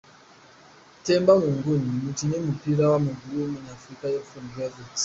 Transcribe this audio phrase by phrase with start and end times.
[1.05, 4.99] Themba Mnguni, umukinnyi w’umupira w’amaguru w’umunyafurika y’epfo nibwo yavutse.